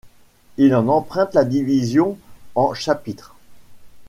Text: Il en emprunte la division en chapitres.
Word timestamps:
Il 0.57 0.73
en 0.73 0.87
emprunte 0.87 1.35
la 1.35 1.43
division 1.45 2.17
en 2.55 2.73
chapitres. 2.73 3.35